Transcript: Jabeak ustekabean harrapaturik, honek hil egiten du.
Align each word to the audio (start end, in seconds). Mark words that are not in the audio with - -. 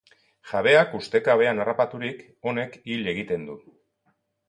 Jabeak 0.51 0.95
ustekabean 0.99 1.63
harrapaturik, 1.65 2.25
honek 2.51 2.81
hil 2.91 3.15
egiten 3.15 3.49
du. 3.53 3.63